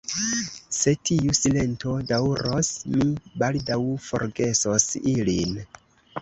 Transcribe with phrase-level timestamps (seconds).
[0.75, 3.07] Se tiu silento daŭros, mi
[3.43, 5.55] baldaŭ forgesos ilin.